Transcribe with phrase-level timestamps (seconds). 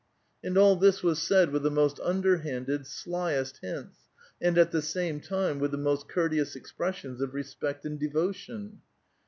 [0.43, 3.99] And all this was said with the most underhanded, slyest hints,
[4.41, 8.81] and, at the same time, with the most courteous expressions of respect and devotion.